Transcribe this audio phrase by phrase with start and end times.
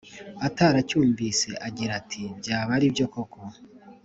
[0.47, 3.41] utaracyumvise, agira ati: byaba ari byo koko,